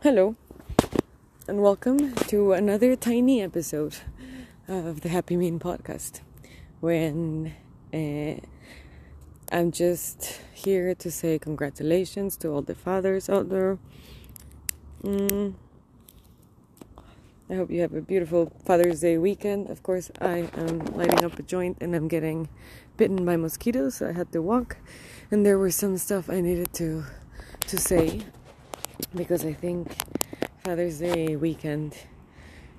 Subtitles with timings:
[0.00, 0.36] Hello,
[1.48, 3.96] and welcome to another tiny episode
[4.68, 6.20] of the Happy Mean podcast.
[6.78, 7.52] When
[7.92, 8.34] uh,
[9.50, 13.76] I'm just here to say congratulations to all the fathers out there.
[15.02, 15.54] Mm.
[17.50, 19.68] I hope you have a beautiful Father's Day weekend.
[19.68, 22.48] Of course, I am lighting up a joint and I'm getting
[22.96, 24.76] bitten by mosquitoes, so I had to walk.
[25.32, 27.02] And there was some stuff I needed to
[27.66, 28.22] to say
[29.14, 29.94] because I think
[30.64, 31.94] Father's Day weekend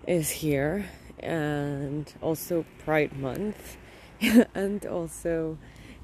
[0.07, 0.85] is here
[1.19, 3.77] and also Pride Month.
[4.55, 5.57] And also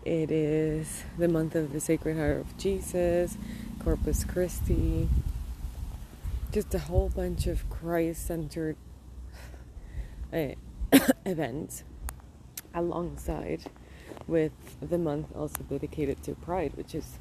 [0.06, 3.38] it is the month of the Sacred Heart of Jesus,
[3.84, 5.10] Corpus Christi,
[6.52, 8.78] just a whole bunch of Christ centered
[10.32, 10.50] uh,
[11.26, 11.84] events
[12.74, 13.64] alongside
[14.28, 17.20] with the month also dedicated to Pride, which is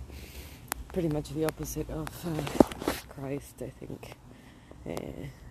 [0.95, 4.13] pretty much the opposite of uh, Christ, I think.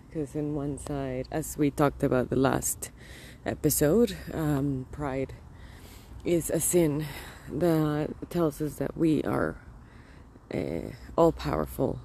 [0.08, 2.90] Because uh, in one side, as we talked about the last
[3.44, 5.34] episode, um, pride
[6.24, 7.04] is a sin
[7.52, 9.58] that tells us that we are
[10.54, 12.00] uh, all powerful.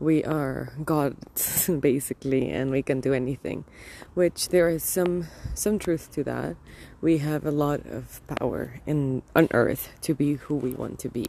[0.00, 3.66] We are gods, basically, and we can do anything.
[4.14, 6.56] Which there is some some truth to that.
[7.02, 11.10] We have a lot of power in on earth to be who we want to
[11.10, 11.26] be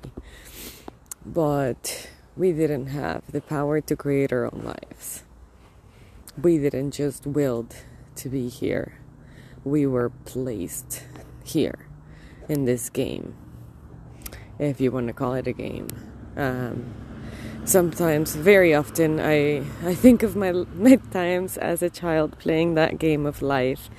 [1.25, 5.23] but we didn't have the power to create our own lives.
[6.41, 7.75] We didn't just willed
[8.15, 8.99] to be here.
[9.63, 11.03] We were placed
[11.43, 11.87] here
[12.47, 13.35] in this game,
[14.57, 15.87] if you want to call it a game.
[16.37, 16.93] Um,
[17.65, 22.99] sometimes, very often, I I think of my my times as a child playing that
[22.99, 23.89] game of life,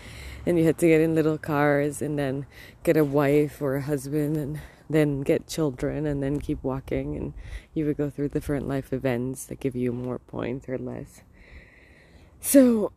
[0.46, 2.46] and you had to get in little cars and then
[2.82, 4.60] get a wife or a husband and
[4.90, 7.32] then get children and then keep walking and
[7.72, 11.22] you would go through different life events that give you more points or less.
[12.40, 12.92] So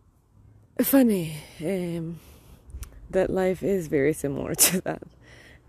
[0.81, 2.19] funny um,
[3.11, 5.03] that life is very similar to that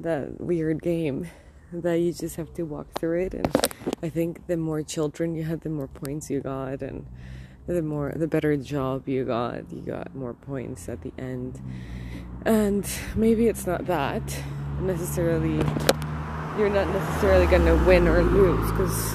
[0.01, 1.29] that weird game
[1.73, 3.34] that you just have to walk through it.
[3.34, 3.55] And
[4.03, 7.07] i think the more children you had the more points you got and
[7.67, 11.61] the more the better job you got you got more points at the end.
[12.47, 14.23] And maybe it's not that
[14.81, 15.63] necessarily
[16.56, 19.12] you're not necessarily going to win or lose because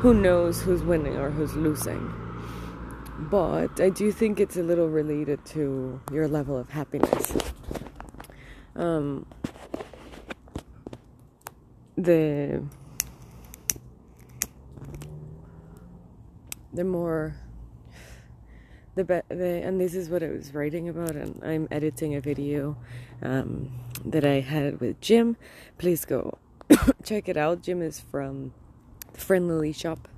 [0.00, 2.14] who knows who's winning or who's losing.
[3.18, 7.36] But I do think it's a little related to your level of happiness.
[8.76, 9.26] Um,
[11.96, 12.62] the
[16.72, 17.36] the more
[18.94, 22.20] the, be- the and this is what I was writing about and I'm editing a
[22.20, 22.76] video
[23.22, 23.70] um,
[24.04, 25.36] that I had with Jim.
[25.76, 26.38] Please go
[27.04, 27.62] check it out.
[27.62, 28.52] Jim is from
[29.14, 30.08] Friendly Shop,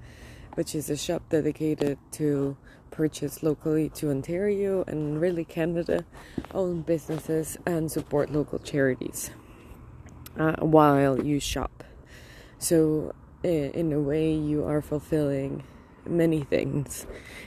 [0.54, 2.56] which is a shop dedicated to
[2.90, 6.04] purchase locally to Ontario and really Canada
[6.52, 9.30] owned businesses and support local charities
[10.38, 11.84] uh, while you shop.
[12.58, 15.64] So, in a way, you are fulfilling
[16.06, 17.06] many things.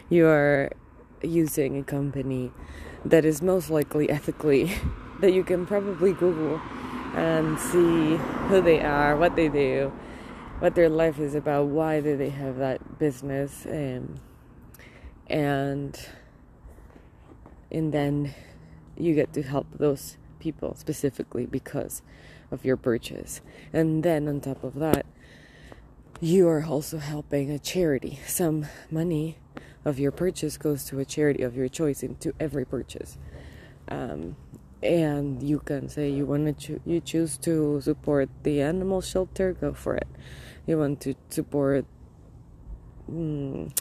[0.09, 0.71] You are
[1.21, 2.51] using a company
[3.05, 4.73] that is most likely ethically,
[5.21, 6.59] that you can probably Google
[7.13, 8.15] and see
[8.47, 9.91] who they are, what they do,
[10.59, 14.19] what their life is about, why do they have that business, um,
[15.27, 16.07] and
[17.71, 18.33] and then
[18.97, 22.01] you get to help those people specifically because
[22.51, 23.41] of your purchase.
[23.73, 25.05] And then on top of that,
[26.21, 28.19] you are also helping a charity.
[28.25, 29.37] Some money
[29.83, 33.17] of your purchase goes to a charity of your choice into every purchase.
[33.89, 34.35] Um,
[34.85, 39.53] and you can say you want to cho- you choose to support the animal shelter
[39.53, 40.07] go for it.
[40.65, 41.85] You want to support
[43.09, 43.71] mm,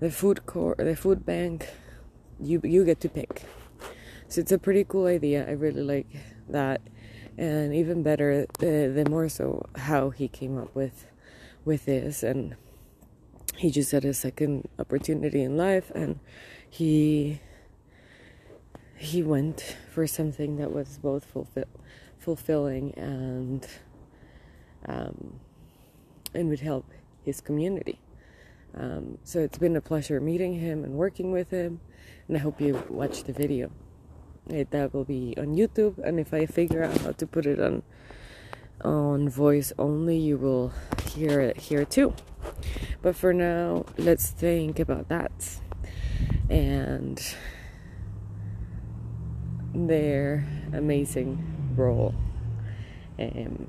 [0.00, 1.68] the food court the food bank
[2.40, 3.44] you you get to pick.
[4.28, 6.08] So it's a pretty cool idea i really like
[6.48, 6.80] that.
[7.38, 11.06] And even better the the more so how he came up with
[11.64, 12.22] with this.
[12.22, 12.56] And
[13.56, 16.18] he just had a second opportunity in life and
[16.68, 17.40] he
[19.02, 21.66] he went for something that was both fulfill,
[22.18, 23.66] fulfilling and
[24.86, 25.40] um,
[26.32, 26.86] and would help
[27.24, 27.98] his community.
[28.74, 31.80] Um, so it's been a pleasure meeting him and working with him,
[32.28, 33.70] and I hope you watch the video.
[34.48, 37.60] It, that will be on YouTube, and if I figure out how to put it
[37.60, 37.82] on
[38.84, 40.72] on voice only, you will
[41.06, 42.14] hear it here too.
[43.02, 45.60] But for now, let's think about that
[46.48, 47.34] and
[49.74, 52.14] their amazing role.
[53.18, 53.68] Um,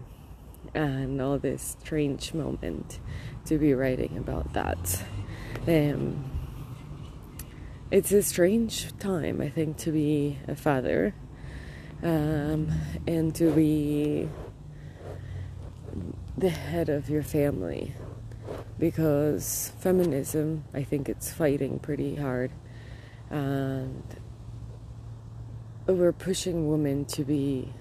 [0.75, 2.99] and all this strange moment
[3.45, 5.03] to be writing about that.
[5.67, 6.31] Um,
[7.91, 11.13] it's a strange time, I think, to be a father
[12.01, 12.71] um,
[13.05, 14.27] and to be
[16.37, 17.93] the head of your family.
[18.79, 22.51] Because feminism, I think it's fighting pretty hard,
[23.29, 24.03] and
[25.87, 27.73] we're pushing women to be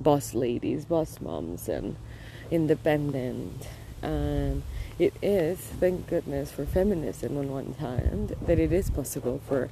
[0.00, 1.96] boss ladies, boss moms, and
[2.50, 3.66] independent.
[4.02, 4.62] And
[4.98, 9.70] it is, thank goodness, for feminism on one hand, that it is possible for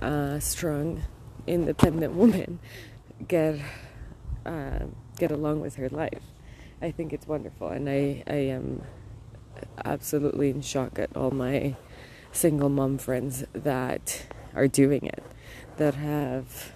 [0.00, 1.02] a strong,
[1.46, 2.58] independent woman
[3.28, 3.60] get
[4.44, 4.80] uh,
[5.16, 6.22] get along with her life.
[6.82, 8.82] I think it's wonderful, and I I am
[9.84, 11.76] absolutely in shock at all my
[12.32, 15.24] single mom friends that are doing it,
[15.78, 16.72] that have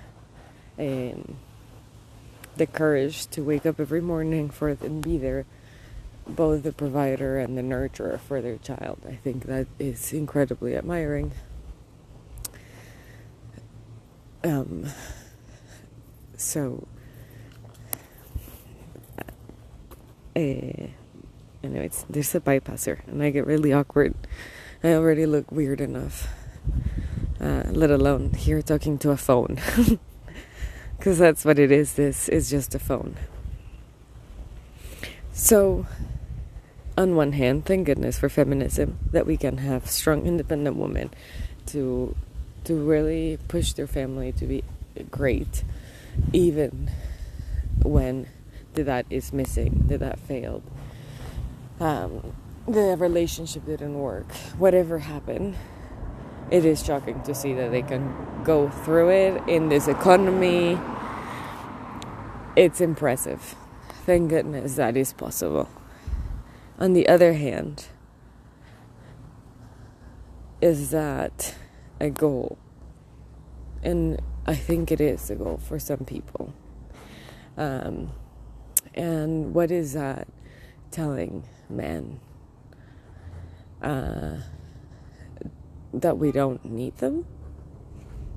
[0.80, 1.36] um,
[2.56, 5.44] the courage to wake up every morning for and be there,
[6.26, 9.00] both the provider and the nurturer for their child.
[9.06, 11.32] I think that is incredibly admiring.
[14.42, 14.86] Um,
[16.36, 16.88] so,
[20.34, 20.88] uh,
[21.62, 24.14] anyways, there's a bypasser, and I get really awkward.
[24.82, 26.28] I already look weird enough,
[27.38, 29.60] uh, let alone here talking to a phone.
[31.00, 31.94] Because that's what it is.
[31.94, 33.16] This is just a phone.
[35.32, 35.86] So,
[36.96, 41.10] on one hand, thank goodness for feminism that we can have strong, independent women
[41.66, 42.14] to
[42.64, 44.62] to really push their family to be
[45.10, 45.64] great,
[46.32, 46.90] even
[47.82, 48.28] when
[48.74, 50.62] that is missing, that that failed
[51.80, 52.34] um,
[52.68, 55.56] the relationship didn't work, whatever happened,
[56.50, 60.78] it is shocking to see that they can go through it in this economy.
[62.56, 63.54] It's impressive.
[64.04, 65.68] Thank goodness that is possible.
[66.78, 67.86] On the other hand,
[70.60, 71.54] is that
[72.00, 72.58] a goal?
[73.82, 76.52] And I think it is a goal for some people.
[77.56, 78.10] Um,
[78.94, 80.26] and what is that
[80.90, 82.20] telling men
[83.82, 84.38] uh,
[86.00, 87.26] that we don't need them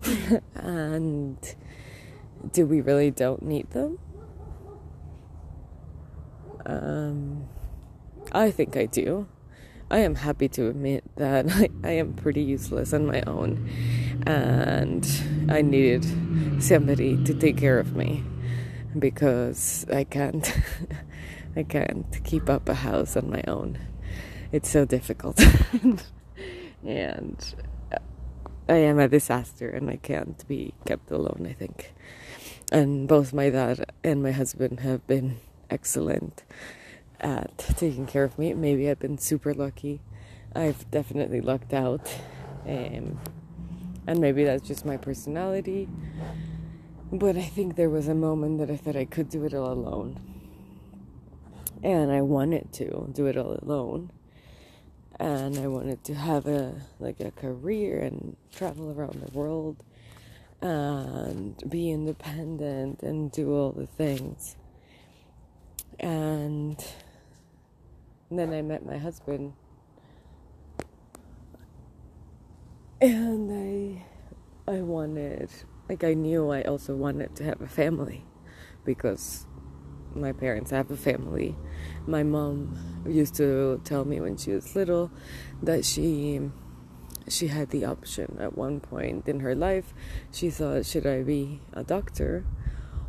[0.56, 1.56] and
[2.52, 3.98] do we really don't need them
[6.66, 7.48] um,
[8.32, 9.28] i think i do
[9.90, 13.70] i am happy to admit that I, I am pretty useless on my own
[14.26, 15.08] and
[15.50, 16.06] i needed
[16.62, 18.24] somebody to take care of me
[18.98, 20.54] because i can't
[21.56, 23.78] I can't keep up a house on my own.
[24.52, 25.40] It's so difficult.
[26.86, 27.56] And
[28.68, 31.94] I am a disaster and I can't be kept alone, I think.
[32.72, 35.38] And both my dad and my husband have been
[35.70, 36.44] excellent
[37.20, 38.54] at taking care of me.
[38.54, 40.02] Maybe I've been super lucky.
[40.56, 42.12] I've definitely lucked out.
[42.66, 43.20] Um,
[44.08, 45.88] and maybe that's just my personality.
[47.12, 49.72] But I think there was a moment that I thought I could do it all
[49.72, 50.20] alone
[51.84, 54.10] and I wanted to do it all alone.
[55.24, 59.82] And I wanted to have a like a career and travel around the world
[60.62, 64.58] and be independent and do all the things.
[65.98, 66.78] And
[68.30, 69.54] then I met my husband.
[73.00, 74.04] And I
[74.70, 75.50] I wanted
[75.88, 78.26] like I knew I also wanted to have a family
[78.84, 79.46] because
[80.16, 81.56] my parents I have a family.
[82.08, 85.12] My mom used to tell me when she was little
[85.62, 86.50] that she
[87.28, 89.94] she had the option at one point in her life.
[90.32, 92.46] She thought, should I be a doctor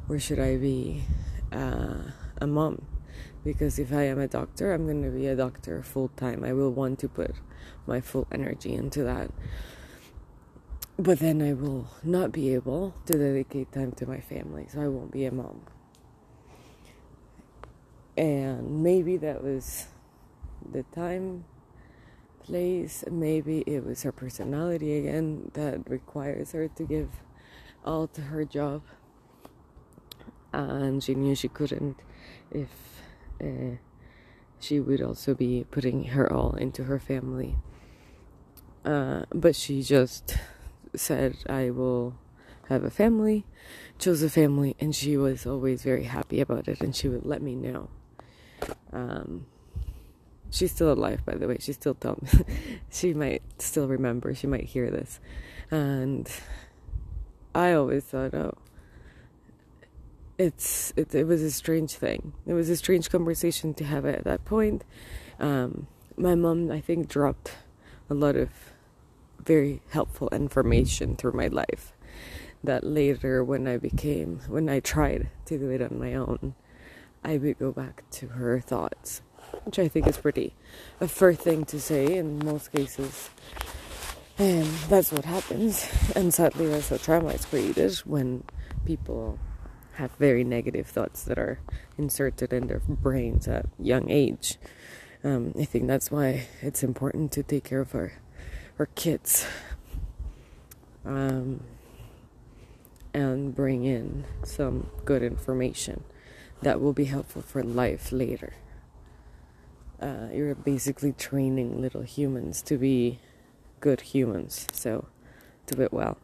[0.09, 1.03] or should I be
[1.53, 2.87] uh, a mom?
[3.43, 6.45] Because if I am a doctor, I'm going to be a doctor full time.
[6.45, 7.33] I will want to put
[7.87, 9.31] my full energy into that.
[10.97, 14.89] But then I will not be able to dedicate time to my family, so I
[14.89, 15.63] won't be a mom.
[18.17, 19.87] And maybe that was
[20.71, 21.45] the time,
[22.45, 27.09] place, maybe it was her personality again that requires her to give
[27.85, 28.83] all to her job.
[30.53, 31.97] And she knew she couldn't
[32.53, 32.69] if
[33.43, 33.79] uh,
[34.61, 37.57] she would also be putting her all into her family.
[38.85, 40.37] Uh, but she just
[40.95, 42.15] said, I will
[42.69, 43.45] have a family,
[43.99, 47.43] chose a family, and she was always very happy about it, and she would let
[47.43, 47.89] me know.
[48.93, 49.47] Um,
[50.51, 51.57] she's still alive, by the way.
[51.61, 52.29] She still me.
[52.91, 54.35] she might still remember.
[54.35, 55.21] She might hear this,
[55.71, 56.31] and
[57.55, 58.55] I always thought, oh,
[60.39, 62.33] it's it, it was a strange thing.
[62.47, 64.85] It was a strange conversation to have at that point.
[65.39, 67.53] Um, my mom, I think, dropped
[68.09, 68.51] a lot of
[69.45, 71.93] very helpful information through my life
[72.63, 76.55] that later when I became when I tried to do it on my own
[77.25, 79.23] I would go back to her thoughts
[79.65, 80.55] which I think is pretty
[81.01, 83.31] a fair thing to say in most cases.
[84.37, 85.89] And that's what happens.
[86.17, 88.45] And sadly that's what trauma is created when
[88.85, 89.39] people
[89.95, 91.61] have very negative thoughts that are
[91.97, 94.59] inserted in their brains at young age.
[95.23, 98.13] Um, I think that's why it's important to take care of our
[98.77, 99.47] our kids
[101.05, 101.63] um,
[103.15, 106.03] and bring in some good information
[106.65, 108.55] that will be helpful for life later.
[110.01, 113.19] Uh, you're basically training little humans to be
[113.81, 115.07] good humans, so
[115.67, 116.19] do it well,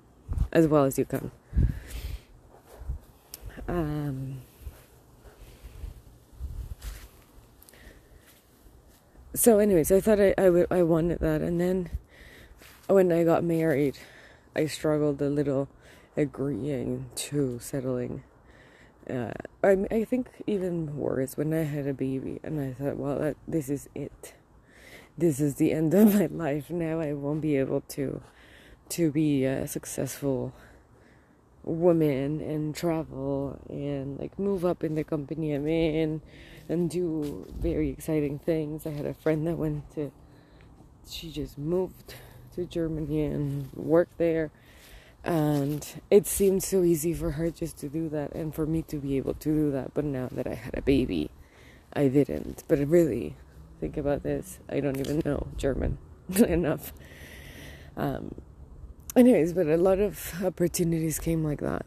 [0.52, 1.30] as well as you can.
[3.68, 4.40] Um,
[9.34, 11.90] so, anyways, I thought I, I, w- I wanted that, and then
[12.88, 13.98] when I got married,
[14.56, 15.68] I struggled a little
[16.16, 18.24] agreeing to settling.
[19.08, 23.18] Uh, I, I think even worse when I had a baby and I thought, well,
[23.18, 24.34] that, this is it.
[25.18, 26.70] This is the end of my life.
[26.70, 28.22] Now I won't be able to
[28.90, 30.52] to be a successful
[31.62, 36.20] woman and travel and like move up in the company I'm in
[36.68, 38.86] and do very exciting things.
[38.86, 40.10] I had a friend that went to
[41.08, 42.14] she just moved
[42.54, 44.50] to Germany and worked there.
[45.22, 48.96] And it seemed so easy for her just to do that and for me to
[48.96, 49.92] be able to do that.
[49.92, 51.30] But now that I had a baby,
[51.92, 52.64] I didn't.
[52.68, 53.36] But really,
[53.80, 55.98] think about this I don't even know German
[56.36, 56.92] enough.
[57.96, 58.34] Um,
[59.14, 61.84] anyways, but a lot of opportunities came like that.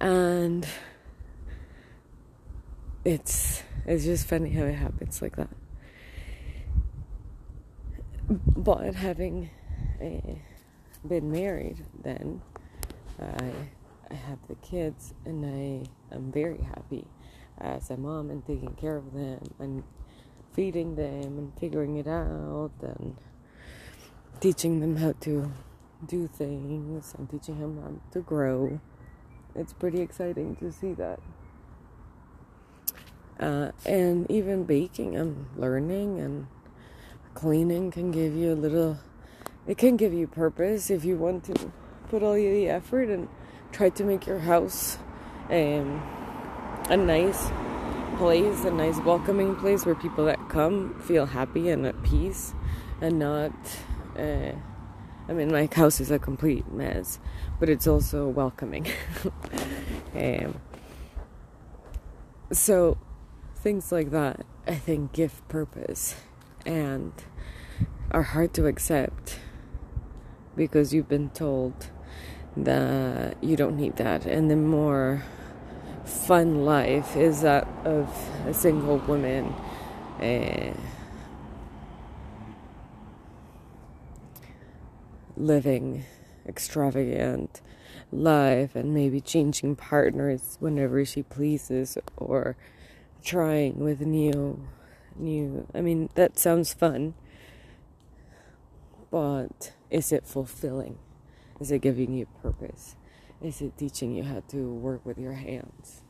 [0.00, 0.66] And
[3.04, 5.48] it's it's just funny how it happens like that
[8.28, 9.50] but having
[10.00, 10.34] uh,
[11.06, 12.42] been married, then
[13.20, 13.52] I,
[14.10, 17.06] I have the kids, and I am very happy
[17.58, 19.82] as a mom and taking care of them and
[20.52, 23.16] feeding them and figuring it out and
[24.40, 25.52] teaching them how to
[26.06, 28.80] do things and teaching them how to grow.
[29.54, 31.20] It's pretty exciting to see that.
[33.38, 36.46] Uh, and even baking, I'm learning and
[37.34, 38.98] cleaning can give you a little
[39.66, 41.72] it can give you purpose if you want to
[42.08, 43.28] put all the effort and
[43.70, 44.98] try to make your house
[45.50, 46.02] um,
[46.88, 47.48] a nice
[48.18, 52.54] place, a nice welcoming place where people that come feel happy and at peace
[53.00, 53.52] and not.
[54.18, 54.52] Uh,
[55.28, 57.18] I mean, my house is a complete mess,
[57.60, 58.86] but it's also welcoming.
[60.14, 60.60] um,
[62.50, 62.98] so,
[63.56, 66.16] things like that, I think, give purpose
[66.66, 67.12] and
[68.10, 69.38] are hard to accept
[70.56, 71.90] because you've been told
[72.56, 75.22] that you don't need that and the more
[76.04, 78.08] fun life is that of
[78.46, 79.46] a single woman
[80.20, 80.72] uh,
[85.36, 86.04] living
[86.46, 87.60] extravagant
[88.10, 92.56] life and maybe changing partners whenever she pleases or
[93.24, 94.60] trying with new
[95.16, 95.66] new.
[95.74, 97.14] I mean, that sounds fun,
[99.10, 100.98] but is it fulfilling?
[101.60, 102.96] Is it giving you purpose?
[103.42, 106.00] Is it teaching you how to work with your hands?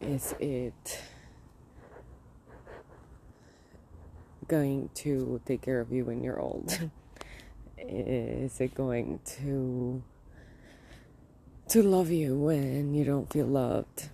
[0.00, 1.02] Is it
[4.48, 6.90] going to take care of you when you're old?
[7.78, 10.02] is it going to
[11.68, 14.08] to love you when you don't feel loved?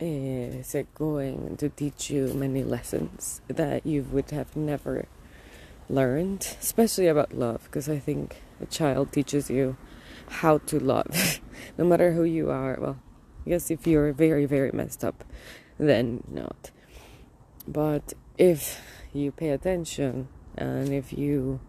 [0.00, 5.06] is it going to teach you many lessons that you would have never
[5.88, 9.76] learned, especially about love, because I think a child teaches you
[10.28, 11.40] how to love,
[11.78, 12.76] no matter who you are.
[12.80, 12.98] Well,
[13.46, 15.24] I guess if you're very, very messed up,
[15.78, 16.70] then not.
[17.66, 18.80] But if
[19.12, 21.60] you pay attention and if you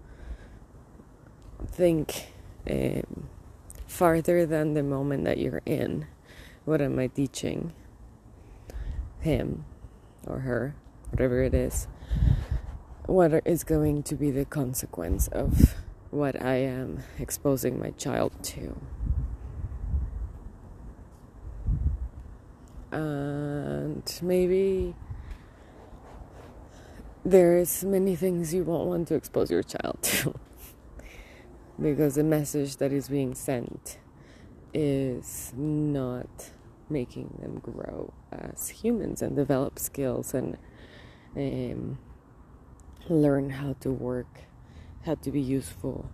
[1.68, 2.34] think
[2.70, 3.30] um,
[3.88, 6.08] farther than the moment that you're in,
[6.66, 7.74] what am I teaching?
[9.20, 9.66] him
[10.26, 10.76] or her,
[11.12, 11.88] whatever it is,
[13.10, 15.76] what is going to be the consequence of
[16.12, 18.80] what I am exposing my child to.
[22.92, 24.94] And maybe
[27.26, 30.36] there's many things you won't want to expose your child to
[31.82, 33.98] because the message that is being sent
[34.72, 36.52] is not
[36.90, 40.58] making them grow as humans and develop skills and
[41.36, 41.98] um,
[43.10, 44.42] learn how to work,
[45.06, 46.10] how to be useful,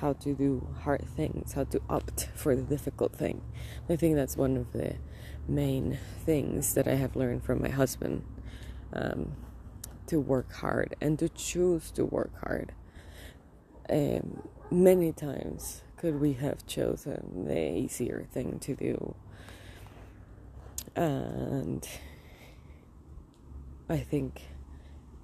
[0.00, 3.42] how to do hard things, how to opt for the difficult thing.
[3.88, 4.96] I think that's one of the
[5.48, 8.24] main things that I have learned from my husband
[8.92, 9.32] um,
[10.06, 12.72] to work hard and to choose to work hard.
[13.88, 19.14] Um, many times could we have chosen the easier thing to do
[20.94, 21.86] and
[23.88, 24.42] I think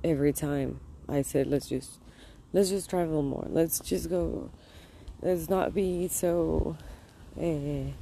[0.05, 1.99] every time I said let's just
[2.53, 3.47] let's just travel more.
[3.49, 4.51] Let's just go
[5.23, 6.77] let's not be so
[7.41, 7.93] uh,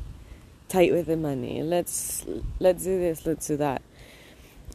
[0.69, 1.63] tight with the money.
[1.63, 2.25] Let's
[2.59, 3.83] let's do this let's do that.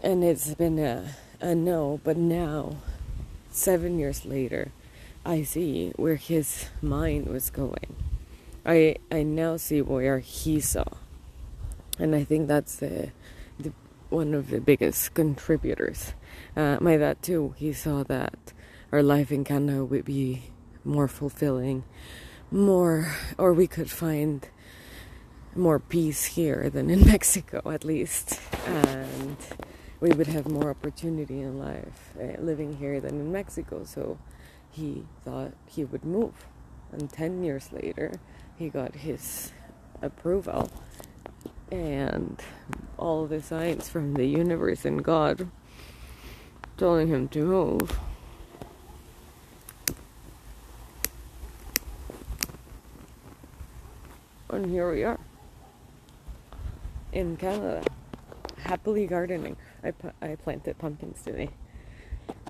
[0.04, 2.78] And it's been a, a no but now
[3.51, 4.72] seven years later
[5.25, 7.96] I see where his mind was going.
[8.66, 10.86] I I now see where he saw.
[12.00, 13.12] And I think that's the,
[13.60, 13.72] the
[14.10, 16.13] one of the biggest contributors.
[16.55, 17.55] Uh, my dad too.
[17.58, 18.51] He saw that
[18.91, 20.43] our life in Canada would be
[20.84, 21.84] more fulfilling,
[22.51, 24.48] more, or we could find
[25.55, 29.38] more peace here than in Mexico, at least, and
[30.01, 33.86] we would have more opportunity in life uh, living here than in Mexico.
[33.86, 34.17] So
[34.70, 36.34] he thought he would move,
[36.91, 38.20] and ten years later,
[38.58, 39.53] he got his
[40.01, 40.70] approval
[41.72, 42.41] and
[42.98, 45.50] all the signs from the universe and God
[46.82, 48.00] telling him to move.
[54.50, 55.20] And here we are
[57.14, 57.84] in Canada,
[58.58, 59.58] happily gardening.
[59.84, 61.52] I, I planted pumpkins today.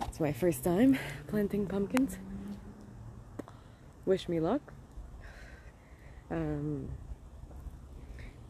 [0.04, 0.98] It's my first time
[1.28, 2.18] planting pumpkins.
[4.06, 4.62] Wish me luck.
[6.30, 6.88] Um,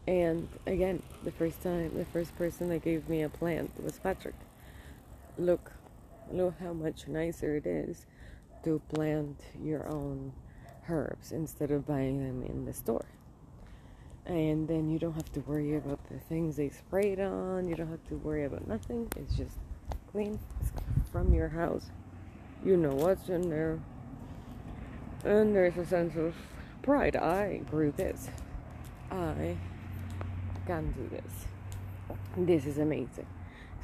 [0.06, 4.36] and again, the first time, the first person that gave me a plant was Patrick.
[5.38, 5.72] Look,
[6.30, 8.06] look how much nicer it is
[8.64, 10.32] to plant your own
[10.88, 13.06] herbs instead of buying them in the store.
[14.26, 17.90] And then you don't have to worry about the things they sprayed on, you don't
[17.90, 19.08] have to worry about nothing.
[19.16, 19.58] It's just
[20.10, 20.38] clean
[21.10, 21.90] from your house.
[22.64, 23.80] You know what's in there.
[25.24, 26.34] And there's a sense of
[26.82, 27.16] pride.
[27.16, 28.28] I grew this.
[29.10, 29.56] I
[30.66, 31.46] can do this.
[32.36, 33.26] This is amazing.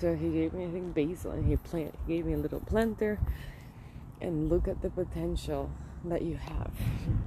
[0.01, 2.61] So he gave me, I think, basil, and he plant he gave me a little
[2.61, 3.19] planter.
[4.21, 5.71] And look at the potential
[6.05, 6.73] that you have.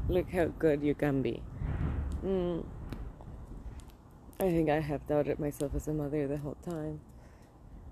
[0.09, 1.41] look how good you can be.
[2.23, 2.65] Mm.
[4.39, 6.99] I think I have doubted myself as a mother the whole time.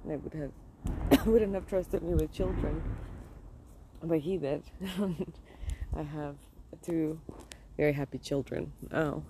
[0.03, 2.81] And I would have wouldn't have trusted me with children.
[4.01, 4.63] But he did.
[5.95, 6.35] I have
[6.81, 7.19] two
[7.77, 8.71] very happy children.
[8.93, 9.23] Oh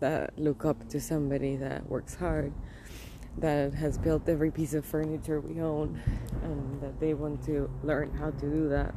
[0.00, 2.52] that look up to somebody that works hard,
[3.38, 6.00] that has built every piece of furniture we own,
[6.42, 8.94] and that they want to learn how to do that.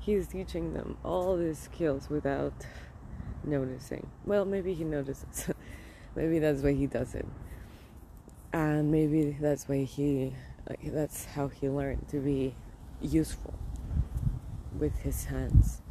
[0.00, 2.54] He's teaching them all these skills without
[3.44, 4.06] noticing.
[4.24, 5.50] Well, maybe he notices.
[6.16, 7.26] maybe that's why he does it.
[8.52, 10.34] And maybe that's why he,
[10.68, 12.54] like, that's how he learned to be
[13.00, 13.54] useful
[14.76, 15.82] with his hands.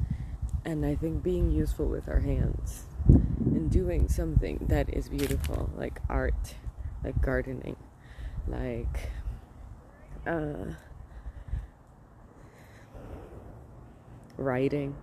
[0.65, 5.99] And I think being useful with our hands and doing something that is beautiful, like
[6.09, 6.55] art,
[7.03, 7.75] like gardening,
[8.47, 9.11] like
[10.27, 10.73] uh,
[14.37, 14.95] writing,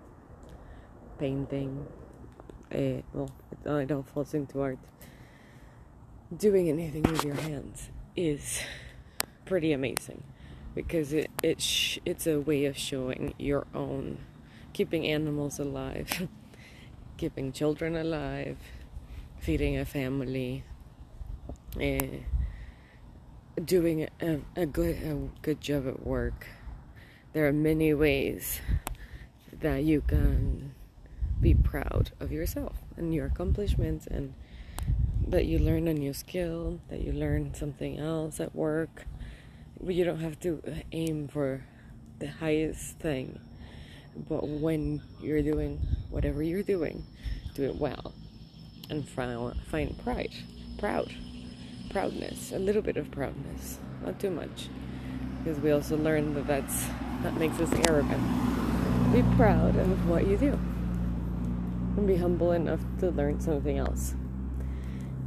[1.18, 1.86] painting.
[2.74, 3.30] Uh, well,
[3.64, 4.78] it all falls into art.
[6.36, 8.60] Doing anything with your hands is
[9.44, 10.22] pretty amazing
[10.74, 14.18] because it it sh- it's a way of showing your own
[14.72, 16.28] keeping animals alive
[17.16, 18.58] keeping children alive,
[19.38, 20.64] feeding a family,
[21.80, 21.98] uh,
[23.64, 26.46] doing a, a good a good job at work.
[27.32, 28.60] There are many ways
[29.52, 30.74] that you can
[31.40, 34.34] be proud of yourself and your accomplishments and
[35.28, 39.06] that you learn a new skill, that you learn something else at work.
[39.80, 41.64] But you don't have to aim for
[42.18, 43.40] the highest thing
[44.28, 45.78] but when you're doing
[46.10, 47.04] whatever you're doing,
[47.54, 48.12] do it well
[48.88, 50.32] and find pride,
[50.78, 51.12] proud,
[51.90, 54.68] proudness, a little bit of proudness, not too much,
[55.38, 56.86] because we also learn that that's
[57.22, 58.22] that makes us arrogant.
[59.12, 60.52] Be proud of what you do,
[61.96, 64.14] and be humble enough to learn something else.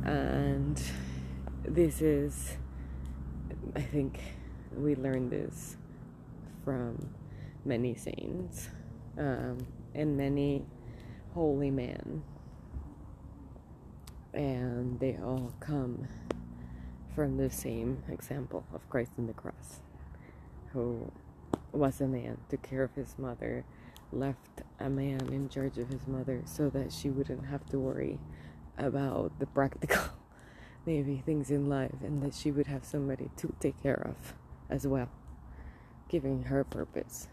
[0.04, 0.82] And
[1.64, 2.56] this is,
[3.76, 4.20] I think,
[4.76, 5.76] we learned this
[6.64, 7.10] from
[7.66, 8.70] many saints
[9.20, 10.64] um, and many
[11.34, 12.24] holy men.
[14.34, 16.08] And they all come
[17.14, 19.82] from the same example of Christ in the cross,
[20.72, 21.12] who
[21.72, 23.66] was a man, took care of his mother,
[24.12, 28.20] left a man in charge of his mother so that she wouldn't have to worry
[28.78, 30.02] about the practical
[30.86, 34.34] maybe things in life and that she would have somebody to take care of
[34.70, 35.10] as well
[36.08, 37.28] giving her purpose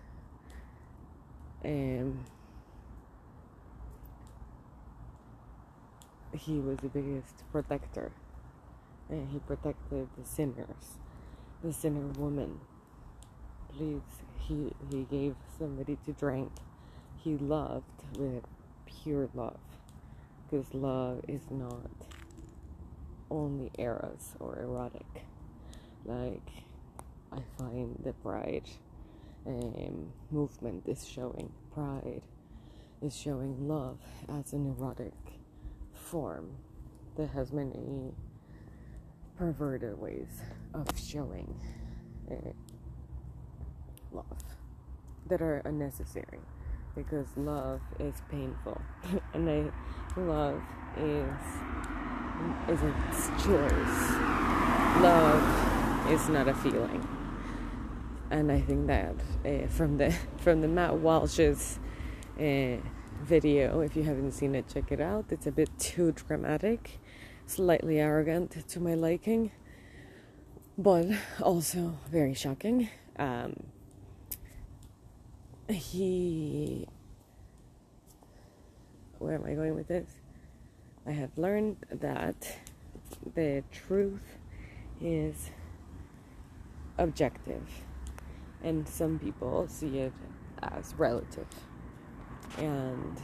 [1.66, 2.24] and
[6.32, 8.12] he was the biggest protector.
[9.08, 10.98] And he protected the sinners
[11.62, 12.60] the sinner woman.
[13.76, 14.02] Please
[14.38, 16.52] he he gave somebody to drink.
[17.22, 17.84] He loved
[18.16, 18.44] with
[18.86, 19.58] pure love
[20.48, 21.90] because love is not
[23.30, 25.24] only eros or erotic.
[26.04, 26.48] Like
[27.32, 28.62] i find the pride
[29.46, 32.22] um, movement is showing pride
[33.02, 35.12] is showing love as an erotic
[35.92, 36.50] form.
[37.16, 38.12] That has many
[39.38, 40.42] perverted ways
[40.74, 41.54] of showing
[42.30, 42.50] uh,
[44.12, 44.44] love
[45.28, 46.40] that are unnecessary
[46.94, 48.80] because love is painful.
[49.34, 50.62] And I, love
[50.98, 51.40] is
[52.68, 52.92] is a
[53.42, 53.98] choice.
[55.00, 57.15] Love is not a feeling
[58.30, 61.78] and I think that uh, from the from the Matt Walsh's
[62.38, 62.76] uh,
[63.22, 65.26] video if you haven't seen it check it out.
[65.30, 66.98] It's a bit too dramatic
[67.46, 69.52] slightly arrogant to my liking
[70.76, 71.06] but
[71.40, 72.88] also very shocking.
[73.18, 73.54] Um,
[75.68, 76.86] he
[79.18, 80.08] where am I going with this?
[81.06, 82.58] I have learned that
[83.34, 84.36] the truth
[85.00, 85.50] is
[86.98, 87.85] objective
[88.62, 90.12] and some people see it
[90.62, 91.46] as relative.
[92.58, 93.20] And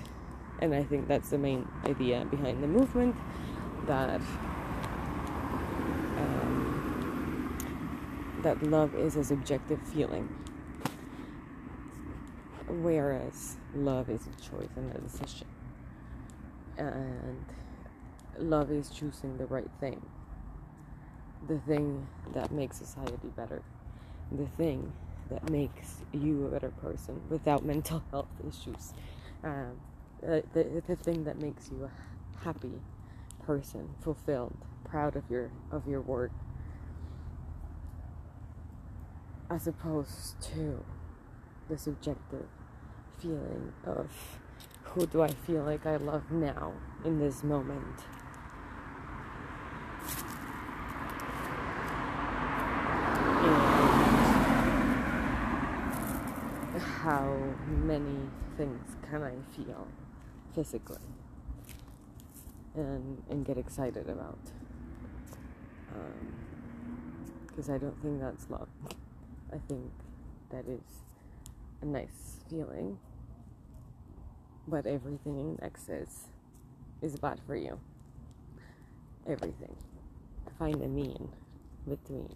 [0.61, 3.16] and I think that's the main idea behind the movement
[3.87, 4.21] that
[6.16, 7.57] um,
[8.42, 10.29] that love is a subjective feeling.
[12.68, 15.49] Whereas love is a choice and a decision.
[16.79, 17.45] And
[18.38, 20.01] love is choosing the right thing.
[21.49, 23.62] The thing that makes society better.
[24.31, 24.92] The thing
[25.33, 28.92] that makes you a better person without mental health issues
[29.45, 29.73] um,
[30.21, 32.81] the, the, thing that makes you a happy
[33.45, 36.31] person fulfilled proud of your of your work
[39.51, 40.83] as opposed to
[41.68, 42.47] the subjective
[43.18, 44.38] feeling of
[44.83, 46.73] who do I feel like I love now
[47.05, 48.01] in this moment?
[56.75, 57.37] And how
[57.72, 58.18] many
[58.56, 59.87] things can I feel
[60.54, 60.98] physically
[62.74, 64.38] and, and get excited about?
[67.46, 68.68] Because um, I don't think that's love.
[69.52, 69.90] I think
[70.50, 70.80] that is
[71.82, 72.98] a nice feeling
[74.66, 76.28] but everything in excess
[77.00, 77.78] is bad for you.
[79.26, 79.74] Everything.
[80.58, 81.28] Find a mean
[81.88, 82.28] between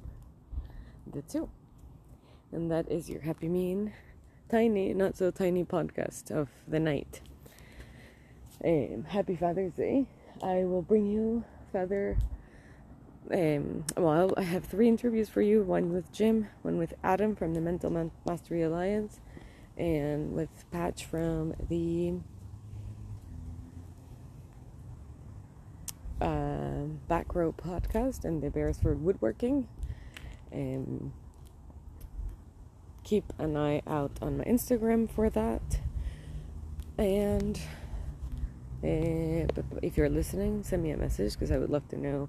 [1.12, 1.48] the two.
[2.52, 3.92] And that is your happy mean,
[4.48, 7.20] tiny, not so tiny podcast of the night.
[8.64, 10.06] Um, happy Father's Day.
[10.42, 12.16] I will bring you Father.
[13.30, 17.54] Um, well, I have three interviews for you one with Jim, one with Adam from
[17.54, 19.20] the Mental Mastery Alliance,
[19.76, 22.14] and with Patch from the
[26.20, 29.68] uh, Back Row podcast and the Beresford Woodworking.
[30.52, 31.12] Um,
[33.06, 35.62] keep an eye out on my Instagram for that.
[36.98, 37.58] And
[38.82, 39.46] uh,
[39.82, 42.28] if you're listening, send me a message because I would love to know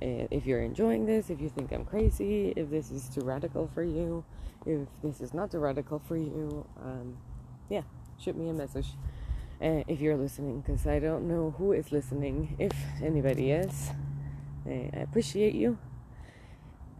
[0.00, 3.68] uh, if you're enjoying this, if you think I'm crazy, if this is too radical
[3.74, 4.24] for you
[4.66, 7.16] if this is not too radical for you, um,
[7.68, 7.82] yeah,
[8.18, 8.86] shoot me a message
[9.60, 12.56] uh, if you're listening, because I don't know who is listening.
[12.58, 13.90] If anybody is,
[14.66, 15.78] I appreciate you.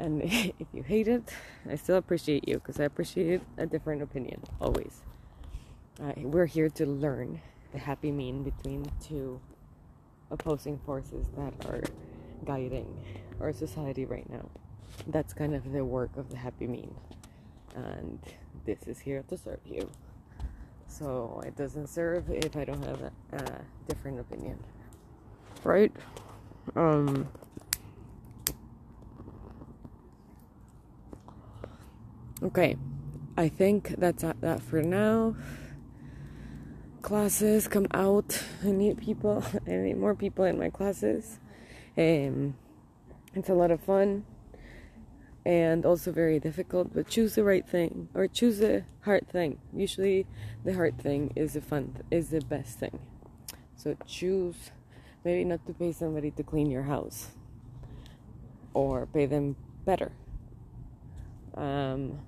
[0.03, 1.33] And if you hate it,
[1.71, 5.03] I still appreciate you because I appreciate a different opinion always.
[6.03, 7.41] Uh, we're here to learn
[7.73, 9.41] the happy mean between two
[10.31, 11.85] opposing forces that are
[12.45, 12.89] guiding
[13.41, 14.49] our society right now.
[15.07, 16.95] That's kind of the work of the happy mean
[17.75, 18.19] and
[18.65, 19.91] this is here to serve you.
[20.87, 24.59] So it doesn't serve if I don't have a, a different opinion,
[25.65, 25.93] right?
[26.77, 27.29] Um.
[32.43, 32.77] Okay,
[33.37, 35.37] I think that's that for now.
[37.03, 38.43] classes, come out.
[38.65, 39.45] I need people.
[39.67, 41.39] I need more people in my classes.
[41.97, 42.57] Um,
[43.35, 44.25] it's a lot of fun
[45.45, 49.59] and also very difficult, but choose the right thing or choose the hard thing.
[49.73, 50.27] Usually,
[50.65, 52.99] the hard thing is the fun, is the best thing.
[53.77, 54.73] So choose
[55.25, 57.29] maybe not to pay somebody to clean your house
[58.75, 60.13] or pay them better.
[61.55, 62.19] Um,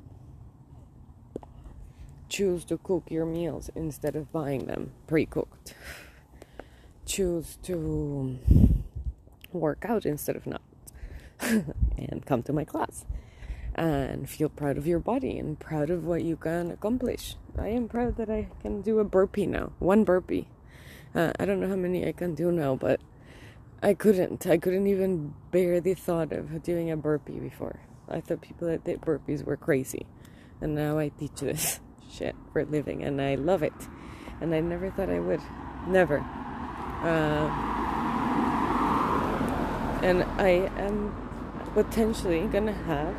[2.28, 5.74] choose to cook your meals instead of buying them pre-cooked.
[7.06, 8.38] Choose to
[9.52, 10.62] work out instead of not.
[11.40, 13.04] and come to my class
[13.74, 17.36] and feel proud of your body and proud of what you can accomplish.
[17.58, 20.48] I am proud that I can do a burpee now, one burpee.
[21.14, 23.00] Uh, I don't know how many I can do now, but
[23.82, 24.46] I couldn't.
[24.46, 27.80] I couldn't even bear the thought of doing a burpee before.
[28.08, 30.06] I thought people that did burpees were crazy,
[30.60, 31.80] and now I teach this
[32.16, 33.74] shit for living, and I love it.
[34.40, 35.40] And I never thought I would,
[35.86, 36.18] never.
[37.02, 37.48] Uh,
[40.02, 41.14] and I am
[41.74, 43.14] potentially gonna have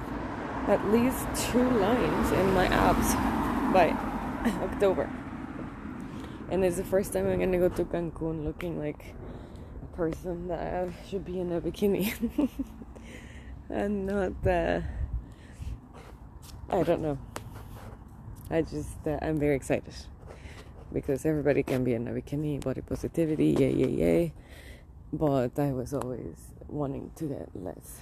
[0.68, 3.14] at least two lines in my abs
[3.74, 3.90] by
[4.64, 5.10] October.
[6.50, 9.16] And it's the first time I'm gonna go to Cancun looking like
[9.84, 12.14] a person that should be in a bikini
[13.70, 14.82] and not uh,
[16.70, 17.18] I don't know.
[18.50, 19.94] I just uh, I'm very excited
[20.94, 24.34] because everybody can be in a bikini, body positivity, yay yay yay.
[25.12, 28.02] But I was always wanting to get less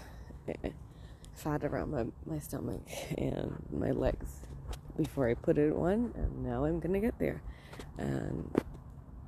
[1.33, 2.81] fat around my, my stomach
[3.17, 4.27] and my legs
[4.97, 7.41] before I put it on, and now I'm gonna get there.
[7.97, 8.49] And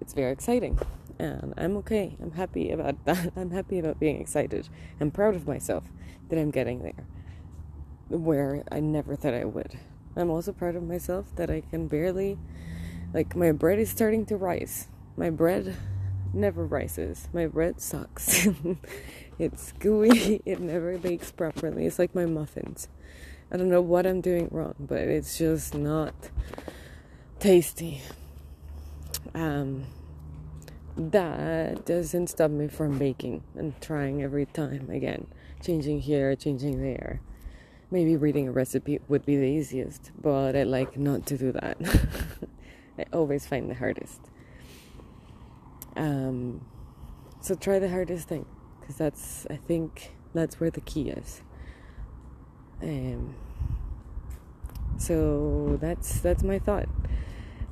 [0.01, 0.77] it's very exciting,
[1.17, 2.17] and I'm okay.
[2.21, 3.31] I'm happy about that.
[3.37, 4.67] I'm happy about being excited.
[4.99, 5.85] I'm proud of myself
[6.29, 7.05] that I'm getting there
[8.09, 9.77] where I never thought I would.
[10.15, 12.37] I'm also proud of myself that I can barely,
[13.13, 14.87] like, my bread is starting to rise.
[15.17, 15.77] My bread
[16.33, 17.27] never rises.
[17.33, 18.47] My bread sucks.
[19.39, 20.41] it's gooey.
[20.45, 21.85] It never bakes properly.
[21.85, 22.87] It's like my muffins.
[23.51, 26.13] I don't know what I'm doing wrong, but it's just not
[27.39, 28.01] tasty.
[29.33, 29.85] Um,
[30.97, 35.27] that doesn't stop me from baking and trying every time again,
[35.61, 37.21] changing here, changing there.
[37.91, 41.77] Maybe reading a recipe would be the easiest, but I like not to do that.
[42.97, 44.21] I always find the hardest.
[45.95, 46.65] Um,
[47.41, 48.45] so try the hardest thing,
[48.79, 51.41] because that's I think that's where the key is.
[52.81, 53.35] Um,
[54.97, 56.89] so that's that's my thought.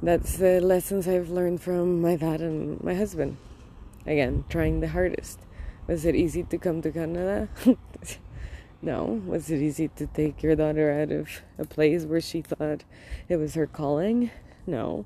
[0.02, 3.38] That's the lessons I've learned from my dad and my husband.
[4.06, 5.40] Again, trying the hardest.
[5.88, 7.50] Was it easy to come to Canada?
[8.84, 9.22] no.
[9.26, 12.84] Was it easy to take your daughter out of a place where she thought
[13.30, 14.30] it was her calling?
[14.68, 15.06] No.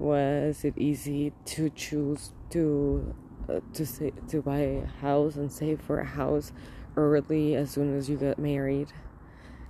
[0.00, 3.14] Was it easy to choose to
[3.48, 6.52] uh, to say, to buy a house and save for a house
[6.96, 8.92] early as soon as you got married?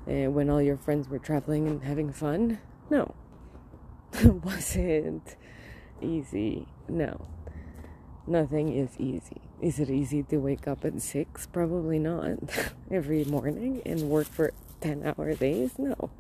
[0.09, 2.59] Uh, when all your friends were traveling and having fun?
[2.88, 3.14] No.
[4.24, 5.37] Was it
[6.00, 6.66] easy.
[6.88, 7.28] No.
[8.26, 12.38] Nothing is easy is it easy to wake up at six probably not
[12.90, 16.11] every morning and work for 10 hour days no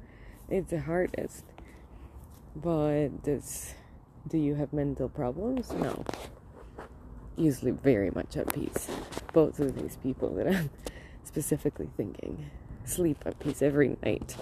[0.48, 1.44] it's the hardest
[2.54, 3.74] but it's
[4.28, 5.72] do you have mental problems?
[5.72, 6.04] No.
[7.36, 8.88] Usually very much at peace.
[9.32, 10.70] Both of these people that I'm
[11.24, 12.50] specifically thinking
[12.84, 14.36] sleep at peace every night,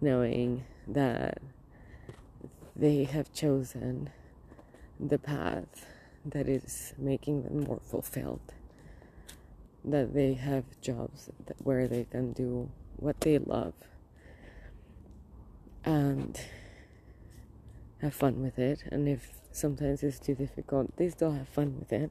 [0.00, 1.38] knowing that
[2.76, 4.10] they have chosen
[5.00, 5.86] the path
[6.24, 8.40] that is making them more fulfilled.
[9.84, 11.28] That they have jobs
[11.62, 13.74] where they can do what they love.
[15.84, 16.40] And
[18.00, 18.84] have fun with it.
[18.90, 22.10] And if sometimes it's too difficult, they still have fun with it.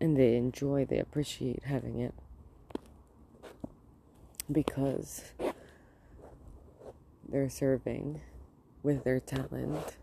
[0.00, 2.14] And they enjoy, they appreciate having it.
[4.50, 5.32] Because
[7.28, 8.22] they're serving
[8.82, 9.96] with their talent.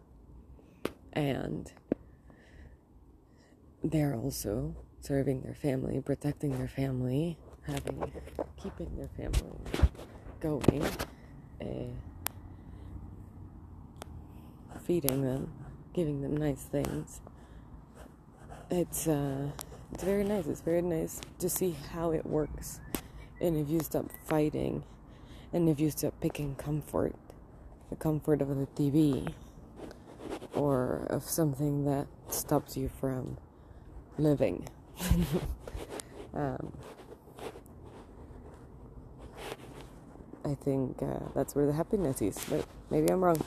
[1.14, 1.72] And
[3.92, 8.12] they're also serving their family, protecting their family, having,
[8.62, 9.60] keeping their family
[10.40, 10.84] going.
[11.62, 11.94] Uh,
[14.86, 15.52] feeding them,
[15.94, 17.22] giving them nice things.
[18.70, 19.50] It's uh,
[19.92, 20.46] it's very nice.
[20.48, 22.80] It's very nice to see how it works,
[23.42, 24.84] and if you stop fighting,
[25.54, 27.16] and if you stop picking comfort,
[27.90, 29.34] the comfort of the TV,
[30.54, 33.38] or of something that stops you from
[34.18, 34.68] living.
[36.34, 36.72] um,
[40.44, 43.44] I think uh, that's where the happiness is, but maybe I'm wrong.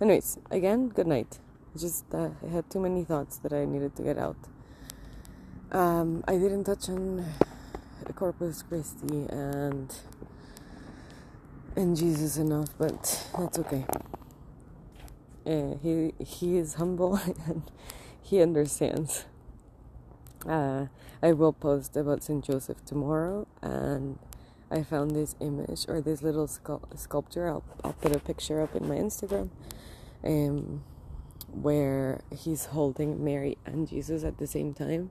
[0.00, 1.38] Anyways, again, good night.
[1.76, 4.36] just uh, I had too many thoughts that I needed to get out.
[5.72, 7.24] Um, I didn't touch on
[8.14, 9.94] Corpus Christi and
[11.74, 13.84] and Jesus enough, but that's okay.
[15.44, 17.62] Uh, he he is humble and
[18.22, 19.26] he understands.
[20.48, 20.86] Uh,
[21.22, 24.18] I will post about Saint Joseph tomorrow, and
[24.70, 27.48] I found this image or this little sculpture.
[27.48, 29.50] I'll I'll put a picture up in my Instagram,
[30.22, 30.84] um,
[31.50, 35.10] where he's holding Mary and Jesus at the same time,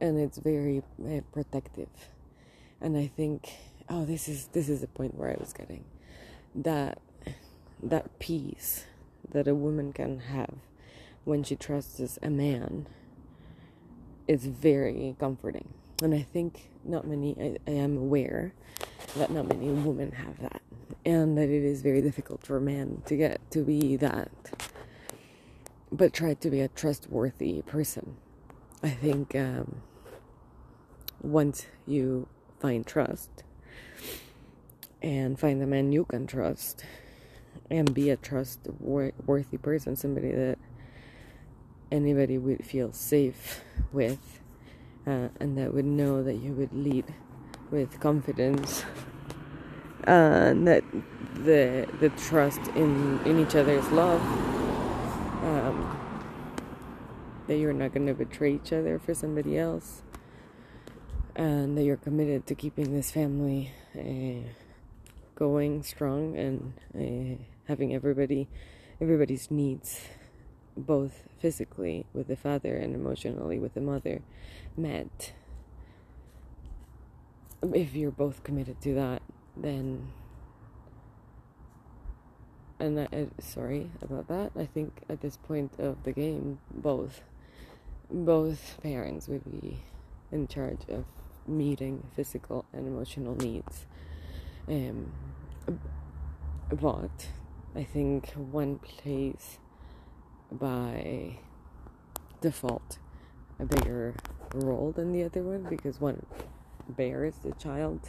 [0.00, 1.88] and it's very uh, protective.
[2.80, 3.48] And I think,
[3.88, 5.84] oh, this is this is the point where I was getting
[6.54, 6.98] that
[7.82, 8.84] that peace
[9.30, 10.54] that a woman can have
[11.24, 12.86] when she trusts a man
[14.28, 15.68] is very comforting.
[16.02, 18.54] And I think not many, I, I am aware
[19.16, 20.62] that not many women have that.
[21.04, 24.30] And that it is very difficult for men to get to be that.
[25.90, 28.16] But try to be a trustworthy person.
[28.82, 29.82] I think um,
[31.20, 32.28] once you
[32.60, 33.44] find trust
[35.02, 36.84] and find a man you can trust
[37.70, 40.58] and be a trustworthy person, somebody that
[41.92, 43.60] anybody would feel safe
[43.92, 44.40] with,
[45.06, 47.14] uh, and that would know that you would lead
[47.70, 48.84] with confidence,
[50.06, 50.82] uh, and that
[51.44, 54.22] the the trust in in each other's love,
[55.44, 55.98] um,
[57.46, 60.02] that you're not going to betray each other for somebody else,
[61.36, 63.72] and that you're committed to keeping this family.
[63.94, 64.48] Uh,
[65.34, 68.46] going strong and uh, having everybody
[69.00, 70.00] everybody's needs
[70.76, 74.22] both physically with the father and emotionally with the mother
[74.76, 75.32] met
[77.74, 79.22] if you're both committed to that
[79.56, 80.08] then
[82.82, 84.50] and sorry about that.
[84.58, 87.22] I think at this point of the game both
[88.10, 89.78] both parents would be
[90.32, 91.04] in charge of
[91.46, 93.86] meeting physical and emotional needs.
[94.68, 95.12] Um,
[96.70, 97.28] but
[97.74, 99.58] I think one plays
[100.58, 101.38] by
[102.40, 102.98] default
[103.58, 104.14] a bigger
[104.54, 106.26] role than the other one because one
[106.88, 108.00] bears the child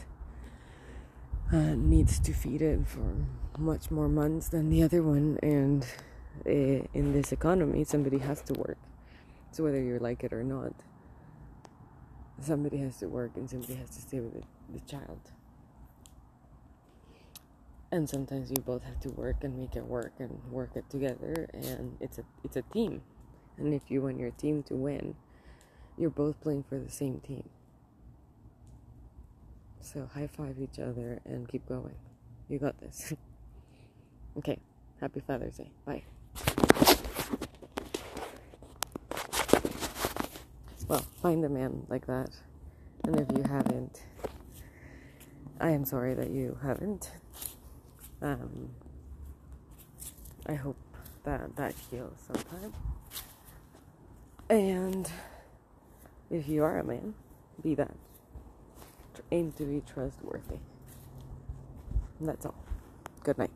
[1.51, 3.15] uh, needs to feed it for
[3.57, 5.85] much more months than the other one and
[6.47, 8.77] uh, in this economy somebody has to work.
[9.51, 10.73] So whether you like it or not
[12.41, 15.19] somebody has to work and somebody has to stay with the, the child
[17.93, 21.47] and sometimes you both have to work and make it work and work it together
[21.53, 23.03] and it's a it's a team.
[23.57, 25.15] And if you want your team to win
[25.95, 27.47] you're both playing for the same team.
[29.79, 31.93] So high five each other and keep going.
[32.49, 33.13] You got this.
[34.35, 34.57] Okay.
[34.99, 35.69] Happy father's day.
[35.85, 36.01] Bye.
[40.87, 42.31] Well find a man like that.
[43.03, 44.01] And if you haven't
[45.59, 47.11] i am sorry that you haven't
[48.23, 48.69] um,
[50.47, 50.77] I hope
[51.23, 52.73] that that heals sometime.
[54.49, 55.09] And
[56.31, 57.13] if you are a man,
[57.61, 57.95] be that.
[59.31, 60.57] Aim to be trustworthy.
[62.21, 62.55] That's all.
[63.23, 63.51] Good night.